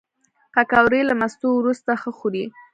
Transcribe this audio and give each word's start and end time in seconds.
پکورې 0.53 1.01
له 1.09 1.13
مستو 1.21 1.47
وروسته 1.55 1.91
ښه 2.01 2.11
خوري 2.17 2.45